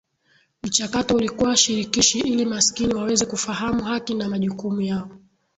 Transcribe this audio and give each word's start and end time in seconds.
Mchakato 0.63 1.15
ulikuwa 1.15 1.57
shirikishi 1.57 2.19
ili 2.19 2.45
maskini 2.45 2.93
waweze 2.93 3.25
kufahamu 3.25 3.83
haki 3.83 4.13
na 4.13 4.29
majukumu 4.29 4.81
yao 4.81 5.09